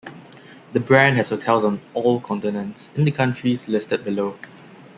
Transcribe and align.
The 0.73 0.79
brand 0.79 1.17
has 1.17 1.29
hotels 1.29 1.63
on 1.63 1.79
all 1.93 2.19
continents, 2.21 2.89
in 2.95 3.05
the 3.05 3.11
countries 3.11 3.67
listed 3.67 4.03
below. 4.03 4.35